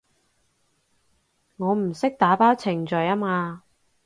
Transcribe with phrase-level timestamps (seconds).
[1.57, 3.61] 我唔識打包程序吖嘛